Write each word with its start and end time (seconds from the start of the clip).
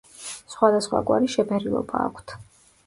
სხვადასხვაგვარი 0.53 1.31
შეფერილობა 1.37 2.05
აქვთ. 2.11 2.37